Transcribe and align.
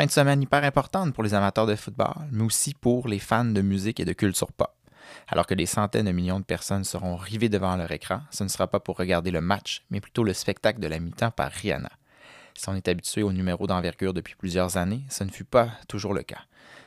Fin 0.00 0.06
de 0.06 0.10
semaine 0.10 0.40
hyper 0.40 0.64
importante 0.64 1.12
pour 1.12 1.22
les 1.22 1.34
amateurs 1.34 1.66
de 1.66 1.76
football, 1.76 2.26
mais 2.32 2.44
aussi 2.44 2.72
pour 2.72 3.06
les 3.06 3.18
fans 3.18 3.44
de 3.44 3.60
musique 3.60 4.00
et 4.00 4.06
de 4.06 4.14
culture 4.14 4.50
pop. 4.50 4.74
Alors 5.28 5.46
que 5.46 5.52
des 5.52 5.66
centaines 5.66 6.06
de 6.06 6.10
millions 6.10 6.40
de 6.40 6.44
personnes 6.46 6.84
seront 6.84 7.16
rivées 7.16 7.50
devant 7.50 7.76
leur 7.76 7.92
écran, 7.92 8.22
ce 8.30 8.42
ne 8.42 8.48
sera 8.48 8.66
pas 8.66 8.80
pour 8.80 8.96
regarder 8.96 9.30
le 9.30 9.42
match, 9.42 9.84
mais 9.90 10.00
plutôt 10.00 10.24
le 10.24 10.32
spectacle 10.32 10.80
de 10.80 10.86
la 10.86 11.00
mi-temps 11.00 11.32
par 11.32 11.52
Rihanna. 11.52 11.90
Si 12.54 12.66
on 12.70 12.74
est 12.76 12.88
habitué 12.88 13.22
au 13.22 13.30
numéro 13.30 13.66
d'envergure 13.66 14.14
depuis 14.14 14.36
plusieurs 14.36 14.78
années, 14.78 15.02
ce 15.10 15.22
ne 15.22 15.30
fut 15.30 15.44
pas 15.44 15.68
toujours 15.86 16.14
le 16.14 16.22
cas. 16.22 16.46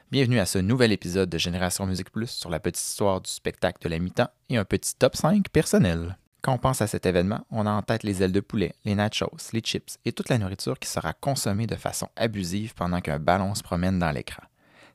Bienvenue 0.10 0.40
à 0.40 0.48
ce 0.48 0.58
nouvel 0.58 0.92
épisode 0.92 1.30
de 1.30 1.38
Génération 1.38 1.86
Musique 1.86 2.12
Plus 2.12 2.32
sur 2.32 2.50
la 2.50 2.60
petite 2.60 2.84
histoire 2.84 3.22
du 3.22 3.30
spectacle 3.30 3.84
de 3.84 3.90
la 3.90 4.00
mi-temps 4.00 4.32
et 4.50 4.58
un 4.58 4.66
petit 4.66 4.96
top 4.96 5.16
5 5.16 5.50
personnel. 5.50 6.18
Quand 6.44 6.54
on 6.54 6.58
pense 6.58 6.82
à 6.82 6.88
cet 6.88 7.06
événement, 7.06 7.46
on 7.52 7.66
a 7.66 7.72
en 7.72 7.82
tête 7.82 8.04
les 8.04 8.22
ailes 8.22 8.34
de 8.34 8.42
poulet, 8.42 8.76
les 8.84 8.96
nachos, 8.96 9.32
les 9.54 9.62
chips 9.62 9.98
et 10.04 10.12
toute 10.12 10.28
la 10.28 10.38
nourriture 10.38 10.78
qui 10.78 10.90
sera 10.90 11.14
consommée 11.14 11.68
de 11.68 11.78
façon 11.78 12.10
abusive 12.18 12.74
pendant 12.74 13.00
qu'un 13.00 13.18
ballon 13.18 13.56
se 13.56 13.64
promène 13.64 13.98
dans 13.98 14.12
l'écran. 14.12 14.44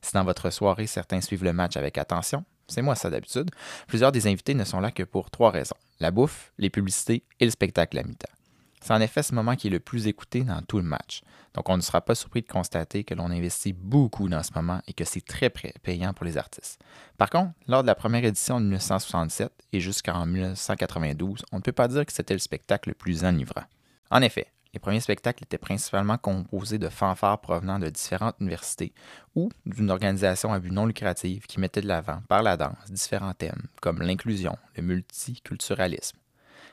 Si 0.03 0.13
dans 0.13 0.23
votre 0.23 0.51
soirée 0.51 0.85
certains 0.85 1.21
suivent 1.21 1.43
le 1.43 1.51
match 1.51 1.75
avec 1.75 1.97
attention, 1.97 2.45
c'est 2.67 2.83
moi 2.83 2.93
ça 2.93 3.09
d'habitude, 3.09 3.49
plusieurs 3.87 4.11
des 4.11 4.27
invités 4.27 4.53
ne 4.53 4.63
sont 4.63 4.79
là 4.79 4.91
que 4.91 5.01
pour 5.01 5.31
trois 5.31 5.49
raisons 5.49 5.75
la 5.99 6.11
bouffe, 6.11 6.53
les 6.59 6.69
publicités 6.69 7.23
et 7.39 7.45
le 7.45 7.51
spectacle 7.51 7.97
à 7.97 8.03
mi-temps. 8.03 8.38
C'est 8.81 8.93
en 8.93 9.01
effet 9.01 9.23
ce 9.23 9.33
moment 9.33 9.55
qui 9.55 9.67
est 9.67 9.71
le 9.71 9.79
plus 9.79 10.07
écouté 10.07 10.43
dans 10.43 10.61
tout 10.61 10.77
le 10.77 10.83
match. 10.83 11.21
Donc 11.53 11.67
on 11.69 11.77
ne 11.77 11.81
sera 11.81 12.01
pas 12.01 12.15
surpris 12.15 12.41
de 12.41 12.47
constater 12.47 13.03
que 13.03 13.13
l'on 13.13 13.31
investit 13.31 13.73
beaucoup 13.73 14.29
dans 14.29 14.43
ce 14.43 14.51
moment 14.55 14.81
et 14.87 14.93
que 14.93 15.03
c'est 15.03 15.25
très 15.25 15.49
payant 15.49 16.13
pour 16.13 16.25
les 16.25 16.37
artistes. 16.37 16.81
Par 17.17 17.29
contre, 17.29 17.51
lors 17.67 17.81
de 17.81 17.87
la 17.87 17.95
première 17.95 18.23
édition 18.23 18.59
de 18.59 18.65
1967 18.65 19.51
et 19.73 19.79
jusqu'en 19.79 20.25
1992, 20.25 21.43
on 21.51 21.57
ne 21.57 21.61
peut 21.61 21.71
pas 21.71 21.87
dire 21.87 22.05
que 22.05 22.13
c'était 22.13 22.33
le 22.33 22.39
spectacle 22.39 22.89
le 22.89 22.95
plus 22.95 23.23
enivrant. 23.23 23.63
En 24.11 24.21
effet, 24.21 24.47
les 24.73 24.79
premiers 24.79 24.99
spectacles 24.99 25.43
étaient 25.43 25.57
principalement 25.57 26.17
composés 26.17 26.77
de 26.77 26.89
fanfares 26.89 27.41
provenant 27.41 27.79
de 27.79 27.89
différentes 27.89 28.35
universités 28.39 28.93
ou 29.35 29.49
d'une 29.65 29.89
organisation 29.89 30.53
à 30.53 30.59
but 30.59 30.71
non 30.71 30.85
lucratif 30.85 31.47
qui 31.47 31.59
mettait 31.59 31.81
de 31.81 31.87
l'avant, 31.87 32.21
par 32.27 32.43
la 32.43 32.55
danse, 32.55 32.91
différents 32.91 33.33
thèmes 33.33 33.63
comme 33.81 34.01
l'inclusion, 34.01 34.57
le 34.75 34.83
multiculturalisme, 34.83 36.17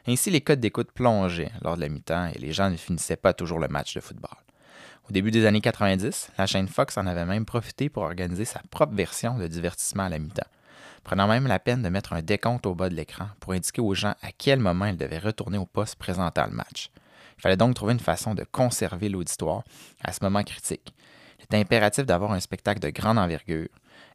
ainsi, 0.08 0.30
les 0.30 0.40
codes 0.40 0.60
d'écoute 0.60 0.92
plongeaient 0.92 1.50
lors 1.62 1.76
de 1.76 1.80
la 1.80 1.88
mi-temps 1.88 2.30
et 2.34 2.38
les 2.38 2.52
gens 2.52 2.70
ne 2.70 2.76
finissaient 2.76 3.16
pas 3.16 3.32
toujours 3.32 3.58
le 3.58 3.68
match 3.68 3.94
de 3.94 4.00
football. 4.00 4.36
Au 5.08 5.12
début 5.12 5.30
des 5.30 5.46
années 5.46 5.60
90, 5.60 6.30
la 6.36 6.46
chaîne 6.46 6.66
Fox 6.66 6.98
en 6.98 7.06
avait 7.06 7.24
même 7.24 7.44
profité 7.44 7.88
pour 7.88 8.02
organiser 8.02 8.44
sa 8.44 8.60
propre 8.70 8.94
version 8.94 9.38
de 9.38 9.46
divertissement 9.46 10.04
à 10.04 10.08
la 10.08 10.18
mi-temps, 10.18 10.48
prenant 11.04 11.28
même 11.28 11.46
la 11.46 11.60
peine 11.60 11.82
de 11.82 11.88
mettre 11.88 12.12
un 12.12 12.22
décompte 12.22 12.66
au 12.66 12.74
bas 12.74 12.88
de 12.88 12.94
l'écran 12.94 13.26
pour 13.38 13.52
indiquer 13.52 13.80
aux 13.80 13.94
gens 13.94 14.14
à 14.22 14.32
quel 14.36 14.58
moment 14.58 14.86
ils 14.86 14.96
devaient 14.96 15.18
retourner 15.18 15.58
au 15.58 15.66
poste 15.66 15.96
présentant 15.96 16.46
le 16.46 16.56
match. 16.56 16.91
Il 17.38 17.42
fallait 17.42 17.56
donc 17.56 17.74
trouver 17.74 17.92
une 17.92 18.00
façon 18.00 18.34
de 18.34 18.44
conserver 18.44 19.08
l'auditoire 19.08 19.62
à 20.02 20.12
ce 20.12 20.18
moment 20.22 20.42
critique. 20.42 20.92
Il 21.38 21.44
était 21.44 21.58
impératif 21.58 22.04
d'avoir 22.04 22.32
un 22.32 22.41
spectacle 22.41 22.80
de 22.80 22.91
grande 22.91 23.18
envergure, 23.18 23.68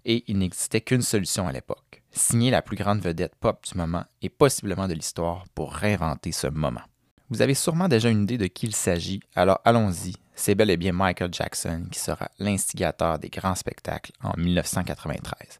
et 0.04 0.24
il 0.28 0.40
n'existait 0.40 0.82
qu'une 0.82 1.02
solution 1.02 1.48
à 1.48 1.52
l'époque, 1.52 2.01
signer 2.12 2.52
la 2.52 2.62
plus 2.62 2.76
grande 2.76 3.02
vedette 3.02 3.36
pop 3.36 3.64
du 3.70 3.78
moment 3.78 4.04
et 4.22 4.30
possiblement 4.30 4.88
de 4.88 4.94
l'histoire 4.94 5.46
pour 5.56 5.74
réinventer 5.74 6.32
ce 6.32 6.48
moment. 6.48 6.82
Vous 7.30 7.42
avez 7.42 7.54
sûrement 7.54 7.88
déjà 7.88 8.10
une 8.10 8.24
idée 8.24 8.38
de 8.38 8.48
qui 8.48 8.66
il 8.66 8.76
s'agit, 8.76 9.22
alors 9.36 9.62
allons-y, 9.64 10.16
c'est 10.36 10.56
bel 10.56 10.70
et 10.70 10.78
bien 10.78 10.92
Michael 10.92 11.34
Jackson 11.34 11.86
qui 11.92 12.00
sera 12.00 12.30
l'instigateur 12.40 13.20
des 13.20 13.30
grands 13.30 13.56
spectacles 13.56 14.12
en 14.22 14.34
1993. 14.38 15.60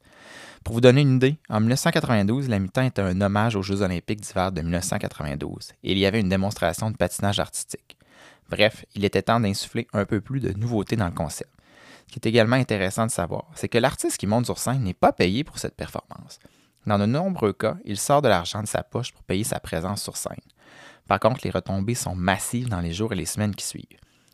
Pour 0.64 0.76
vous 0.76 0.82
donner 0.82 1.02
une 1.02 1.16
idée, 1.16 1.38
en 1.50 1.60
1992, 1.60 2.50
la 2.50 2.60
mi-temps 2.60 2.84
était 2.84 3.02
un 3.02 3.20
hommage 3.22 3.56
aux 3.56 3.64
Jeux 3.64 3.82
olympiques 3.82 4.22
d'hiver 4.22 4.52
de 4.52 4.62
1992 4.62 5.72
et 5.84 5.92
il 5.92 5.98
y 5.98 6.06
avait 6.06 6.20
une 6.20 6.30
démonstration 6.30 6.92
de 6.92 6.98
patinage 6.98 7.40
artistique. 7.40 7.98
Bref, 8.50 8.86
il 8.94 9.06
était 9.06 9.22
temps 9.22 9.40
d'insuffler 9.40 9.88
un 9.94 10.06
peu 10.06 10.20
plus 10.20 10.42
de 10.42 10.52
nouveauté 10.52 10.98
dans 10.98 11.06
le 11.06 11.14
concept. 11.14 11.50
Ce 12.12 12.20
qui 12.20 12.28
est 12.28 12.30
également 12.30 12.58
intéressant 12.58 13.06
de 13.06 13.12
savoir, 13.12 13.46
c'est 13.56 13.70
que 13.70 13.78
l'artiste 13.78 14.18
qui 14.18 14.28
monte 14.28 14.44
sur 14.44 14.58
scène 14.58 14.84
n'est 14.84 14.94
pas 14.94 15.14
payé 15.14 15.46
pour 15.46 15.60
cette 15.60 15.78
performance. 15.78 16.40
Dans 16.86 17.00
de 17.00 17.06
nombreux 17.06 17.54
cas, 17.54 17.78
il 17.86 17.98
sort 17.98 18.22
de 18.22 18.28
l'argent 18.28 18.62
de 18.62 18.68
sa 18.68 18.84
poche 18.84 19.14
pour 19.14 19.24
payer 19.24 19.46
sa 19.46 19.62
présence 19.62 20.04
sur 20.04 20.18
scène. 20.18 20.36
Par 21.08 21.22
contre, 21.22 21.40
les 21.46 21.52
retombées 21.52 21.96
sont 21.96 22.14
massives 22.14 22.68
dans 22.68 22.82
les 22.82 22.92
jours 22.92 23.14
et 23.14 23.16
les 23.16 23.26
semaines 23.26 23.56
qui 23.56 23.66
suivent. 23.66 23.86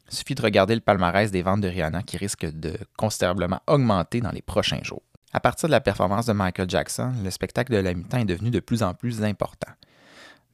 Il 0.10 0.16
suffit 0.16 0.34
de 0.34 0.42
regarder 0.42 0.74
le 0.74 0.82
palmarès 0.82 1.30
des 1.30 1.44
ventes 1.44 1.62
de 1.62 1.68
Rihanna 1.68 2.02
qui 2.02 2.18
risque 2.18 2.48
de 2.48 2.76
considérablement 2.98 3.62
augmenter 3.68 4.22
dans 4.22 4.32
les 4.32 4.42
prochains 4.42 4.82
jours. 4.82 5.04
À 5.32 5.40
partir 5.40 5.70
de 5.70 5.74
la 5.74 5.80
performance 5.80 6.26
de 6.26 6.34
Michael 6.34 6.68
Jackson, 6.68 7.14
le 7.24 7.30
spectacle 7.30 7.74
de 7.74 7.78
la 7.78 7.94
mi-temps 7.94 8.18
est 8.18 8.26
devenu 8.26 8.50
de 8.50 8.60
plus 8.60 8.82
en 8.82 8.96
plus 8.96 9.24
important. 9.24 9.72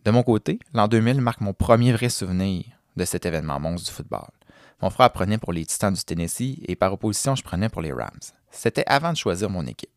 De 0.04 0.12
mon 0.12 0.24
côté, 0.24 0.60
l'an 0.74 0.90
2000 0.90 1.22
marque 1.22 1.40
mon 1.40 1.54
premier 1.54 1.94
vrai 1.94 2.10
souvenir 2.10 2.66
de 2.98 3.06
cet 3.06 3.26
événement 3.26 3.62
monstre 3.62 3.88
du 3.88 3.96
football. 3.96 4.28
Mon 4.84 4.90
frère 4.90 5.14
prenait 5.14 5.38
pour 5.38 5.54
les 5.54 5.66
Titans 5.66 5.94
du 5.94 6.04
Tennessee 6.04 6.60
et 6.68 6.76
par 6.76 6.92
opposition, 6.92 7.38
je 7.38 7.42
prenais 7.42 7.70
pour 7.70 7.82
les 7.82 7.94
Rams. 7.94 8.20
C'était 8.52 8.84
avant 8.86 9.14
de 9.14 9.18
choisir 9.18 9.50
mon 9.50 9.66
équipe. 9.66 9.90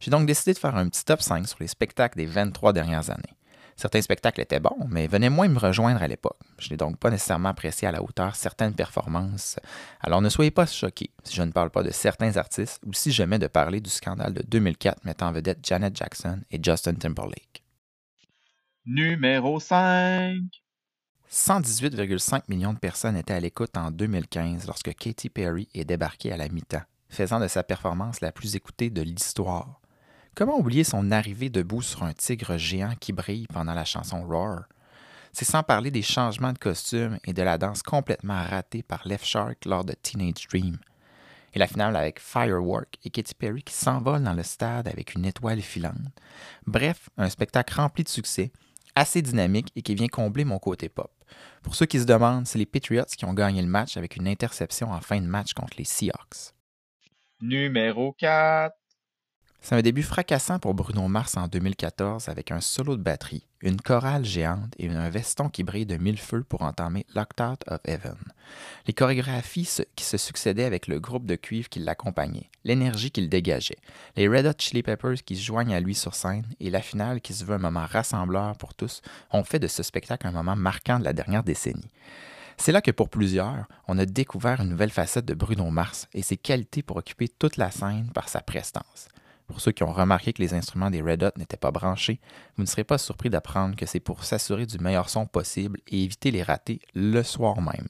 J'ai 0.00 0.10
donc 0.10 0.24
décidé 0.24 0.54
de 0.54 0.58
faire 0.58 0.76
un 0.76 0.88
petit 0.88 1.04
top 1.04 1.20
5 1.20 1.46
sur 1.46 1.58
les 1.60 1.66
spectacles 1.66 2.16
des 2.16 2.24
23 2.24 2.72
dernières 2.72 3.10
années. 3.10 3.36
Certains 3.76 4.00
spectacles 4.00 4.40
étaient 4.40 4.58
bons, 4.58 4.88
mais 4.88 5.08
venaient 5.08 5.28
moins 5.28 5.46
me 5.46 5.58
rejoindre 5.58 6.02
à 6.02 6.08
l'époque. 6.08 6.38
Je 6.58 6.70
n'ai 6.70 6.78
donc 6.78 6.96
pas 6.96 7.10
nécessairement 7.10 7.50
apprécié 7.50 7.86
à 7.86 7.92
la 7.92 8.02
hauteur 8.02 8.34
certaines 8.34 8.72
performances. 8.72 9.58
Alors 10.00 10.22
ne 10.22 10.30
soyez 10.30 10.50
pas 10.50 10.64
choqués 10.64 11.10
si 11.22 11.36
je 11.36 11.42
ne 11.42 11.52
parle 11.52 11.68
pas 11.68 11.82
de 11.82 11.90
certains 11.90 12.38
artistes 12.38 12.80
ou 12.86 12.94
si 12.94 13.12
je 13.12 13.22
mets 13.24 13.38
de 13.38 13.46
parler 13.46 13.82
du 13.82 13.90
scandale 13.90 14.32
de 14.32 14.42
2004 14.48 15.04
mettant 15.04 15.28
en 15.28 15.32
vedette 15.32 15.58
Janet 15.62 15.94
Jackson 15.94 16.40
et 16.50 16.58
Justin 16.62 16.94
Timberlake. 16.94 17.62
Numéro 18.86 19.60
5 19.60 20.38
118,5 21.32 22.42
millions 22.48 22.72
de 22.72 22.78
personnes 22.80 23.16
étaient 23.16 23.34
à 23.34 23.38
l'écoute 23.38 23.76
en 23.76 23.92
2015 23.92 24.66
lorsque 24.66 24.92
Katy 24.92 25.28
Perry 25.28 25.68
est 25.74 25.84
débarquée 25.84 26.32
à 26.32 26.36
la 26.36 26.48
mi-temps, 26.48 26.82
faisant 27.08 27.38
de 27.38 27.46
sa 27.46 27.62
performance 27.62 28.20
la 28.20 28.32
plus 28.32 28.56
écoutée 28.56 28.90
de 28.90 29.00
l'histoire. 29.00 29.80
Comment 30.34 30.58
oublier 30.58 30.82
son 30.82 31.12
arrivée 31.12 31.48
debout 31.48 31.82
sur 31.82 32.02
un 32.02 32.14
tigre 32.14 32.56
géant 32.56 32.96
qui 32.98 33.12
brille 33.12 33.46
pendant 33.46 33.74
la 33.74 33.84
chanson 33.84 34.24
Roar? 34.24 34.64
C'est 35.32 35.44
sans 35.44 35.62
parler 35.62 35.92
des 35.92 36.02
changements 36.02 36.52
de 36.52 36.58
costume 36.58 37.20
et 37.24 37.32
de 37.32 37.42
la 37.42 37.58
danse 37.58 37.84
complètement 37.84 38.42
ratée 38.42 38.82
par 38.82 39.06
Left 39.06 39.24
Shark 39.24 39.64
lors 39.66 39.84
de 39.84 39.92
Teenage 39.92 40.48
Dream. 40.48 40.78
Et 41.54 41.60
la 41.60 41.68
finale 41.68 41.94
avec 41.94 42.18
Firework 42.18 42.98
et 43.04 43.10
Katy 43.10 43.36
Perry 43.36 43.62
qui 43.62 43.74
s'envole 43.74 44.24
dans 44.24 44.34
le 44.34 44.42
stade 44.42 44.88
avec 44.88 45.14
une 45.14 45.26
étoile 45.26 45.60
filante. 45.60 45.94
Bref, 46.66 47.08
un 47.16 47.30
spectacle 47.30 47.72
rempli 47.72 48.02
de 48.02 48.08
succès 48.08 48.50
assez 48.96 49.22
dynamique 49.22 49.70
et 49.76 49.82
qui 49.82 49.94
vient 49.94 50.08
combler 50.08 50.44
mon 50.44 50.58
côté 50.58 50.88
pop. 50.88 51.12
Pour 51.62 51.74
ceux 51.74 51.86
qui 51.86 52.00
se 52.00 52.06
demandent, 52.06 52.46
c'est 52.46 52.58
les 52.58 52.66
Patriots 52.66 53.04
qui 53.04 53.24
ont 53.24 53.34
gagné 53.34 53.60
le 53.62 53.68
match 53.68 53.96
avec 53.96 54.16
une 54.16 54.28
interception 54.28 54.90
en 54.92 55.00
fin 55.00 55.20
de 55.20 55.26
match 55.26 55.52
contre 55.52 55.74
les 55.78 55.84
Seahawks. 55.84 56.54
Numéro 57.40 58.12
4. 58.12 58.74
C'est 59.62 59.74
un 59.74 59.82
début 59.82 60.02
fracassant 60.02 60.58
pour 60.58 60.72
Bruno 60.72 61.06
Mars 61.06 61.36
en 61.36 61.46
2014 61.46 62.30
avec 62.30 62.50
un 62.50 62.62
solo 62.62 62.96
de 62.96 63.02
batterie, 63.02 63.46
une 63.60 63.78
chorale 63.78 64.24
géante 64.24 64.72
et 64.78 64.88
un 64.88 65.10
veston 65.10 65.50
qui 65.50 65.64
brille 65.64 65.84
de 65.84 65.98
mille 65.98 66.18
feux 66.18 66.42
pour 66.42 66.62
entamer 66.62 67.04
Locked 67.14 67.46
Out 67.46 67.62
of 67.68 67.80
Heaven. 67.84 68.16
Les 68.86 68.94
chorégraphies 68.94 69.82
qui 69.94 70.04
se 70.04 70.16
succédaient 70.16 70.64
avec 70.64 70.88
le 70.88 70.98
groupe 70.98 71.26
de 71.26 71.36
cuivre 71.36 71.68
qui 71.68 71.78
l'accompagnait, 71.78 72.48
l'énergie 72.64 73.10
qu'il 73.10 73.28
dégageait, 73.28 73.78
les 74.16 74.28
Red 74.28 74.46
Hot 74.46 74.58
Chili 74.58 74.82
Peppers 74.82 75.22
qui 75.26 75.36
se 75.36 75.44
joignent 75.44 75.74
à 75.74 75.80
lui 75.80 75.94
sur 75.94 76.14
scène 76.14 76.46
et 76.58 76.70
la 76.70 76.80
finale 76.80 77.20
qui 77.20 77.34
se 77.34 77.44
veut 77.44 77.54
un 77.54 77.58
moment 77.58 77.86
rassembleur 77.86 78.56
pour 78.56 78.74
tous 78.74 79.02
ont 79.30 79.44
fait 79.44 79.58
de 79.58 79.68
ce 79.68 79.82
spectacle 79.82 80.26
un 80.26 80.32
moment 80.32 80.56
marquant 80.56 80.98
de 80.98 81.04
la 81.04 81.12
dernière 81.12 81.44
décennie. 81.44 81.90
C'est 82.56 82.72
là 82.72 82.80
que 82.80 82.90
pour 82.90 83.10
plusieurs, 83.10 83.66
on 83.88 83.98
a 83.98 84.06
découvert 84.06 84.60
une 84.60 84.70
nouvelle 84.70 84.90
facette 84.90 85.26
de 85.26 85.34
Bruno 85.34 85.70
Mars 85.70 86.08
et 86.14 86.22
ses 86.22 86.38
qualités 86.38 86.82
pour 86.82 86.96
occuper 86.96 87.28
toute 87.28 87.58
la 87.58 87.70
scène 87.70 88.10
par 88.14 88.30
sa 88.30 88.40
prestance. 88.40 89.08
Pour 89.50 89.60
ceux 89.60 89.72
qui 89.72 89.82
ont 89.82 89.92
remarqué 89.92 90.32
que 90.32 90.40
les 90.40 90.54
instruments 90.54 90.90
des 90.90 91.02
Red 91.02 91.24
Hot 91.24 91.36
n'étaient 91.36 91.56
pas 91.56 91.72
branchés, 91.72 92.20
vous 92.56 92.62
ne 92.62 92.68
serez 92.68 92.84
pas 92.84 92.98
surpris 92.98 93.30
d'apprendre 93.30 93.74
que 93.74 93.84
c'est 93.84 93.98
pour 93.98 94.22
s'assurer 94.22 94.64
du 94.64 94.78
meilleur 94.78 95.10
son 95.10 95.26
possible 95.26 95.80
et 95.88 96.04
éviter 96.04 96.30
les 96.30 96.44
ratés 96.44 96.80
le 96.94 97.24
soir 97.24 97.60
même. 97.60 97.88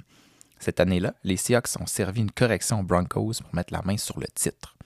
Cette 0.58 0.80
année-là, 0.80 1.14
les 1.22 1.36
Seahawks 1.36 1.78
ont 1.78 1.86
servi 1.86 2.22
une 2.22 2.30
correction 2.30 2.80
aux 2.80 2.82
Broncos 2.82 3.42
pour 3.42 3.54
mettre 3.54 3.74
la 3.74 3.82
main 3.82 3.98
sur 3.98 4.18
le 4.18 4.26
titre. 4.34 4.78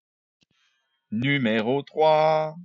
Numéro 1.13 1.81
3. 1.83 2.57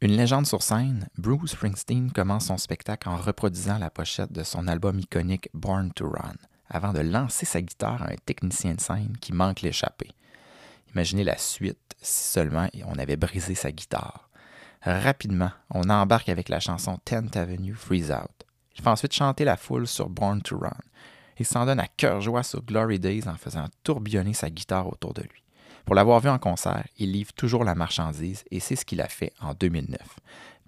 Une 0.00 0.16
légende 0.16 0.46
sur 0.46 0.62
scène, 0.62 1.06
Bruce 1.18 1.50
Springsteen 1.50 2.10
commence 2.10 2.46
son 2.46 2.56
spectacle 2.56 3.06
en 3.10 3.18
reproduisant 3.18 3.76
la 3.76 3.90
pochette 3.90 4.32
de 4.32 4.44
son 4.44 4.66
album 4.66 4.98
iconique 4.98 5.50
Born 5.52 5.92
to 5.92 6.08
Run, 6.08 6.36
avant 6.70 6.94
de 6.94 7.00
lancer 7.00 7.44
sa 7.44 7.60
guitare 7.60 8.02
à 8.02 8.12
un 8.12 8.16
technicien 8.24 8.74
de 8.74 8.80
scène 8.80 9.14
qui 9.20 9.34
manque 9.34 9.60
l'échappée. 9.60 10.10
Imaginez 10.94 11.24
la 11.24 11.38
suite 11.38 11.94
si 12.00 12.32
seulement 12.32 12.68
on 12.86 12.98
avait 12.98 13.16
brisé 13.16 13.54
sa 13.54 13.72
guitare. 13.72 14.28
Rapidement, 14.82 15.50
on 15.70 15.90
embarque 15.90 16.28
avec 16.28 16.48
la 16.48 16.60
chanson 16.60 16.98
10th 17.06 17.36
Avenue 17.36 17.74
Freeze 17.74 18.10
Out. 18.10 18.46
Il 18.76 18.82
fait 18.82 18.90
ensuite 18.90 19.12
chanter 19.12 19.44
la 19.44 19.56
foule 19.56 19.86
sur 19.86 20.08
Born 20.08 20.40
to 20.40 20.58
Run. 20.58 20.70
Il 21.38 21.46
s'en 21.46 21.66
donne 21.66 21.80
à 21.80 21.88
cœur 21.88 22.20
joie 22.20 22.42
sur 22.42 22.62
Glory 22.62 22.98
Days 22.98 23.28
en 23.28 23.36
faisant 23.36 23.66
tourbillonner 23.82 24.34
sa 24.34 24.50
guitare 24.50 24.88
autour 24.88 25.14
de 25.14 25.22
lui. 25.22 25.42
Pour 25.84 25.94
l'avoir 25.94 26.20
vu 26.20 26.28
en 26.28 26.38
concert, 26.38 26.86
il 26.98 27.12
livre 27.12 27.32
toujours 27.32 27.64
la 27.64 27.74
marchandise 27.74 28.44
et 28.50 28.60
c'est 28.60 28.76
ce 28.76 28.84
qu'il 28.84 29.00
a 29.00 29.08
fait 29.08 29.32
en 29.40 29.54
2009. 29.54 29.98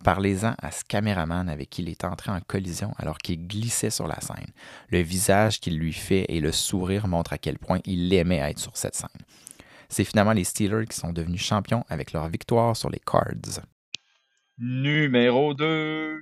Parlez-en 0.02 0.54
à 0.62 0.70
ce 0.70 0.82
caméraman 0.82 1.48
avec 1.48 1.68
qui 1.68 1.82
il 1.82 1.90
est 1.90 2.04
entré 2.04 2.30
en 2.30 2.40
collision 2.40 2.94
alors 2.96 3.18
qu'il 3.18 3.46
glissait 3.46 3.90
sur 3.90 4.08
la 4.08 4.18
scène. 4.20 4.52
Le 4.88 5.00
visage 5.00 5.60
qu'il 5.60 5.76
lui 5.78 5.92
fait 5.92 6.24
et 6.28 6.40
le 6.40 6.52
sourire 6.52 7.06
montrent 7.06 7.34
à 7.34 7.38
quel 7.38 7.58
point 7.58 7.80
il 7.84 8.12
aimait 8.14 8.38
être 8.38 8.58
sur 8.58 8.76
cette 8.76 8.94
scène. 8.94 9.08
C'est 9.90 10.04
finalement 10.04 10.32
les 10.32 10.44
Steelers 10.44 10.86
qui 10.86 10.96
sont 10.96 11.12
devenus 11.12 11.42
champions 11.42 11.84
avec 11.88 12.12
leur 12.12 12.28
victoire 12.28 12.76
sur 12.76 12.90
les 12.90 13.00
Cards. 13.00 13.60
Numéro 14.56 15.52
2. 15.52 16.20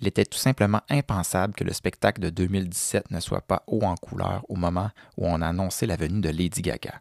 Il 0.00 0.08
était 0.08 0.24
tout 0.24 0.38
simplement 0.38 0.80
impensable 0.88 1.54
que 1.54 1.64
le 1.64 1.72
spectacle 1.72 2.20
de 2.20 2.30
2017 2.30 3.10
ne 3.10 3.20
soit 3.20 3.42
pas 3.42 3.62
haut 3.66 3.82
en 3.82 3.94
couleur 3.94 4.44
au 4.48 4.56
moment 4.56 4.90
où 5.18 5.26
on 5.26 5.42
a 5.42 5.48
annoncé 5.48 5.86
la 5.86 5.96
venue 5.96 6.20
de 6.20 6.30
Lady 6.30 6.62
Gaga. 6.62 7.00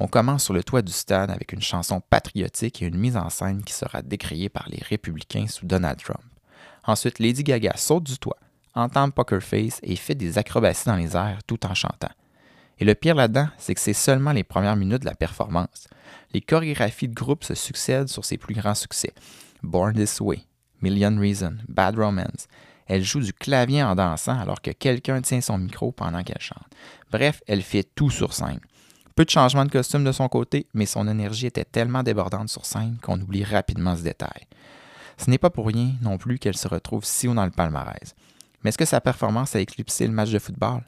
On 0.00 0.08
commence 0.08 0.44
sur 0.44 0.54
le 0.54 0.64
toit 0.64 0.82
du 0.82 0.92
stade 0.92 1.30
avec 1.30 1.52
une 1.52 1.62
chanson 1.62 2.00
patriotique 2.00 2.82
et 2.82 2.86
une 2.86 2.98
mise 2.98 3.16
en 3.16 3.30
scène 3.30 3.62
qui 3.62 3.72
sera 3.72 4.02
décriée 4.02 4.48
par 4.48 4.68
les 4.68 4.82
républicains 4.82 5.46
sous 5.46 5.66
Donald 5.66 6.02
Trump. 6.02 6.24
Ensuite, 6.84 7.18
Lady 7.18 7.44
Gaga 7.44 7.76
saute 7.76 8.04
du 8.04 8.18
toit, 8.18 8.38
entend 8.74 9.10
Poker 9.10 9.42
Face 9.42 9.78
et 9.82 9.94
fait 9.94 10.14
des 10.14 10.38
acrobaties 10.38 10.86
dans 10.86 10.96
les 10.96 11.16
airs 11.16 11.42
tout 11.46 11.64
en 11.66 11.74
chantant. 11.74 12.10
Et 12.84 12.86
le 12.86 12.94
pire 12.94 13.14
là-dedans, 13.14 13.48
c'est 13.56 13.74
que 13.74 13.80
c'est 13.80 13.94
seulement 13.94 14.32
les 14.32 14.44
premières 14.44 14.76
minutes 14.76 15.00
de 15.00 15.06
la 15.06 15.14
performance. 15.14 15.88
Les 16.34 16.42
chorégraphies 16.42 17.08
de 17.08 17.14
groupe 17.14 17.42
se 17.42 17.54
succèdent 17.54 18.10
sur 18.10 18.26
ses 18.26 18.36
plus 18.36 18.54
grands 18.54 18.74
succès. 18.74 19.14
Born 19.62 19.94
This 19.94 20.20
Way, 20.20 20.42
Million 20.82 21.18
Reasons, 21.18 21.56
Bad 21.66 21.98
Romance. 21.98 22.46
Elle 22.86 23.02
joue 23.02 23.20
du 23.20 23.32
clavier 23.32 23.82
en 23.82 23.94
dansant 23.94 24.38
alors 24.38 24.60
que 24.60 24.70
quelqu'un 24.70 25.22
tient 25.22 25.40
son 25.40 25.56
micro 25.56 25.92
pendant 25.92 26.22
qu'elle 26.22 26.42
chante. 26.42 26.68
Bref, 27.10 27.40
elle 27.46 27.62
fait 27.62 27.84
tout 27.94 28.10
sur 28.10 28.34
scène. 28.34 28.60
Peu 29.16 29.24
de 29.24 29.30
changements 29.30 29.64
de 29.64 29.70
costume 29.70 30.04
de 30.04 30.12
son 30.12 30.28
côté, 30.28 30.66
mais 30.74 30.84
son 30.84 31.08
énergie 31.08 31.46
était 31.46 31.64
tellement 31.64 32.02
débordante 32.02 32.50
sur 32.50 32.66
scène 32.66 32.98
qu'on 33.00 33.18
oublie 33.18 33.44
rapidement 33.44 33.96
ce 33.96 34.02
détail. 34.02 34.46
Ce 35.16 35.30
n'est 35.30 35.38
pas 35.38 35.48
pour 35.48 35.68
rien 35.68 35.92
non 36.02 36.18
plus 36.18 36.38
qu'elle 36.38 36.58
se 36.58 36.68
retrouve 36.68 37.06
si 37.06 37.28
haut 37.28 37.34
dans 37.34 37.46
le 37.46 37.50
palmarès. 37.50 38.14
Mais 38.62 38.68
est-ce 38.68 38.76
que 38.76 38.84
sa 38.84 39.00
performance 39.00 39.56
a 39.56 39.60
éclipsé 39.60 40.06
le 40.06 40.12
match 40.12 40.28
de 40.28 40.38
football? 40.38 40.82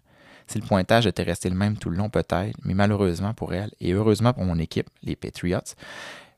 Si 0.47 0.59
le 0.59 0.67
pointage 0.67 1.07
était 1.07 1.23
resté 1.23 1.51
le 1.51 1.57
même 1.57 1.77
tout 1.77 1.91
le 1.91 1.97
long, 1.97 2.09
peut-être, 2.09 2.57
mais 2.65 2.75
malheureusement 2.75 3.35
pour 3.35 3.53
elle, 3.53 3.71
et 3.81 3.93
heureusement 3.93 4.33
pour 4.33 4.45
mon 4.45 4.59
équipe, 4.59 4.89
les 5.03 5.17
Patriots, 5.17 5.75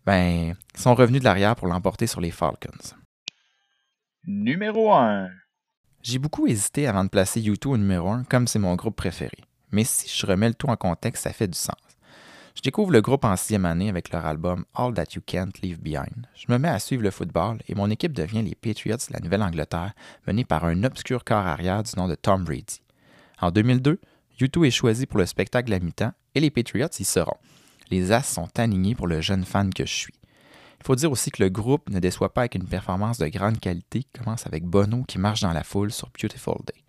ben, 0.06 0.54
ils 0.74 0.80
sont 0.80 0.94
revenus 0.94 1.20
de 1.20 1.24
l'arrière 1.24 1.56
pour 1.56 1.68
l'emporter 1.68 2.06
sur 2.06 2.20
les 2.20 2.30
Falcons. 2.30 2.94
Numéro 4.26 4.92
1. 4.92 5.28
J'ai 6.02 6.18
beaucoup 6.18 6.46
hésité 6.46 6.86
avant 6.86 7.04
de 7.04 7.10
placer 7.10 7.40
U2 7.40 7.68
au 7.68 7.76
numéro 7.76 8.08
1, 8.08 8.24
comme 8.24 8.46
c'est 8.46 8.58
mon 8.58 8.76
groupe 8.76 8.96
préféré. 8.96 9.36
Mais 9.72 9.84
si 9.84 10.08
je 10.08 10.26
remets 10.26 10.48
le 10.48 10.54
tout 10.54 10.68
en 10.68 10.76
contexte, 10.76 11.24
ça 11.24 11.32
fait 11.32 11.48
du 11.48 11.58
sens. 11.58 11.76
Je 12.58 12.62
découvre 12.62 12.90
le 12.90 13.00
groupe 13.00 13.24
en 13.24 13.36
sixième 13.36 13.66
année 13.66 13.88
avec 13.88 14.10
leur 14.10 14.26
album 14.26 14.64
All 14.74 14.92
That 14.94 15.14
You 15.14 15.22
Can't 15.24 15.52
Leave 15.62 15.80
Behind. 15.80 16.26
Je 16.34 16.46
me 16.48 16.58
mets 16.58 16.68
à 16.68 16.78
suivre 16.78 17.02
le 17.02 17.10
football 17.10 17.58
et 17.68 17.74
mon 17.74 17.88
équipe 17.88 18.12
devient 18.12 18.42
les 18.42 18.54
Patriots 18.54 18.96
de 18.96 19.12
la 19.12 19.20
Nouvelle-Angleterre, 19.20 19.92
menée 20.26 20.44
par 20.44 20.64
un 20.64 20.82
obscur 20.82 21.22
corps 21.24 21.46
arrière 21.46 21.82
du 21.82 21.92
nom 21.96 22.08
de 22.08 22.16
Tom 22.16 22.42
Brady. 22.42 22.80
En 23.40 23.50
2002, 23.50 24.00
U2 24.40 24.66
est 24.66 24.70
choisi 24.70 25.06
pour 25.06 25.18
le 25.18 25.26
spectacle 25.26 25.72
à 25.72 25.78
mi-temps 25.78 26.12
et 26.34 26.40
les 26.40 26.50
Patriots 26.50 26.88
y 26.98 27.04
seront. 27.04 27.36
Les 27.90 28.12
As 28.12 28.24
sont 28.24 28.48
alignés 28.58 28.94
pour 28.94 29.06
le 29.06 29.20
jeune 29.20 29.44
fan 29.44 29.72
que 29.72 29.86
je 29.86 29.94
suis. 29.94 30.14
Il 30.80 30.86
faut 30.86 30.94
dire 30.94 31.10
aussi 31.10 31.30
que 31.30 31.42
le 31.42 31.48
groupe 31.48 31.88
ne 31.90 31.98
déçoit 31.98 32.32
pas 32.32 32.42
avec 32.42 32.54
une 32.54 32.66
performance 32.66 33.18
de 33.18 33.26
grande 33.28 33.58
qualité 33.58 34.04
qui 34.04 34.20
commence 34.20 34.46
avec 34.46 34.64
Bono 34.64 35.04
qui 35.04 35.18
marche 35.18 35.40
dans 35.40 35.52
la 35.52 35.64
foule 35.64 35.90
sur 35.90 36.08
Beautiful 36.10 36.58
Day. 36.66 36.82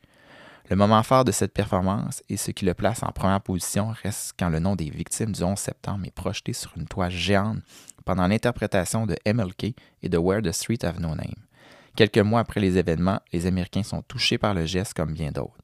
Le 0.70 0.76
moment 0.76 1.02
fort 1.02 1.26
de 1.26 1.32
cette 1.32 1.54
performance 1.54 2.22
et 2.30 2.38
ce 2.38 2.52
qui 2.52 2.66
le 2.66 2.76
place 2.76 3.02
en 3.02 3.12
première 3.12 3.42
position 3.42 3.94
reste 4.04 4.36
quand 4.38 4.50
le 4.50 4.60
nom 4.60 4.76
des 4.76 4.92
victimes 4.92 5.32
du 5.32 5.42
11 5.42 5.58
septembre 5.58 6.06
est 6.06 6.12
projeté 6.14 6.54
sur 6.54 6.72
une 6.78 6.86
toile 6.86 7.12
géante 7.12 7.60
pendant 8.06 8.28
l'interprétation 8.28 9.08
de 9.08 9.16
MLK 9.26 9.76
et 10.04 10.10
de 10.10 10.18
Where 10.18 10.44
the 10.44 10.52
Street 10.52 10.84
Have 10.84 11.00
No 11.00 11.10
Name. 11.10 11.34
Quelques 11.96 12.20
mois 12.20 12.42
après 12.42 12.60
les 12.60 12.78
événements, 12.78 13.20
les 13.34 13.48
Américains 13.48 13.84
sont 13.84 14.04
touchés 14.04 14.38
par 14.38 14.54
le 14.54 14.66
geste 14.66 14.94
comme 14.94 15.14
bien 15.14 15.32
d'autres. 15.32 15.58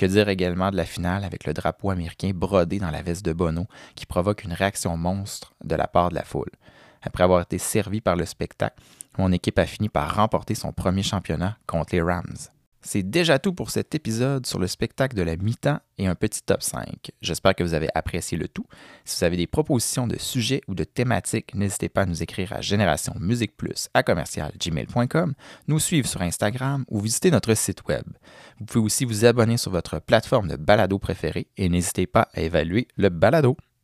Que 0.00 0.06
dire 0.06 0.30
également 0.30 0.70
de 0.70 0.78
la 0.78 0.86
finale 0.86 1.24
avec 1.24 1.44
le 1.44 1.52
drapeau 1.52 1.90
américain 1.90 2.30
brodé 2.34 2.78
dans 2.78 2.90
la 2.90 3.02
veste 3.02 3.22
de 3.22 3.34
Bono 3.34 3.66
qui 3.94 4.06
provoque 4.06 4.44
une 4.44 4.54
réaction 4.54 4.96
monstre 4.96 5.52
de 5.62 5.74
la 5.74 5.86
part 5.88 6.08
de 6.08 6.14
la 6.14 6.24
foule? 6.24 6.48
Après 7.02 7.22
avoir 7.22 7.42
été 7.42 7.58
servi 7.58 8.00
par 8.00 8.16
le 8.16 8.24
spectacle, 8.24 8.82
mon 9.18 9.30
équipe 9.30 9.58
a 9.58 9.66
fini 9.66 9.90
par 9.90 10.16
remporter 10.16 10.54
son 10.54 10.72
premier 10.72 11.02
championnat 11.02 11.58
contre 11.66 11.94
les 11.94 12.00
Rams. 12.00 12.48
C'est 12.82 13.02
déjà 13.02 13.38
tout 13.38 13.52
pour 13.52 13.70
cet 13.70 13.94
épisode 13.94 14.46
sur 14.46 14.58
le 14.58 14.66
spectacle 14.66 15.14
de 15.14 15.22
la 15.22 15.36
mi-temps 15.36 15.80
et 15.98 16.06
un 16.06 16.14
petit 16.14 16.42
top 16.42 16.62
5. 16.62 17.10
J'espère 17.20 17.54
que 17.54 17.62
vous 17.62 17.74
avez 17.74 17.88
apprécié 17.94 18.38
le 18.38 18.48
tout. 18.48 18.64
Si 19.04 19.18
vous 19.18 19.24
avez 19.24 19.36
des 19.36 19.46
propositions 19.46 20.06
de 20.06 20.18
sujets 20.18 20.62
ou 20.66 20.74
de 20.74 20.84
thématiques, 20.84 21.54
n'hésitez 21.54 21.90
pas 21.90 22.02
à 22.02 22.06
nous 22.06 22.22
écrire 22.22 22.54
à 22.54 22.62
génération 22.62 23.14
musique 23.20 23.56
plus 23.56 23.88
à 23.92 24.02
commercial 24.02 24.52
gmail.com, 24.58 25.34
nous 25.68 25.78
suivre 25.78 26.08
sur 26.08 26.22
Instagram 26.22 26.84
ou 26.88 27.00
visiter 27.00 27.30
notre 27.30 27.54
site 27.54 27.86
web. 27.86 28.04
Vous 28.58 28.64
pouvez 28.64 28.84
aussi 28.84 29.04
vous 29.04 29.26
abonner 29.26 29.58
sur 29.58 29.70
votre 29.70 29.98
plateforme 29.98 30.48
de 30.48 30.56
balado 30.56 30.98
préférée 30.98 31.48
et 31.58 31.68
n'hésitez 31.68 32.06
pas 32.06 32.28
à 32.32 32.40
évaluer 32.40 32.88
le 32.96 33.10
balado. 33.10 33.56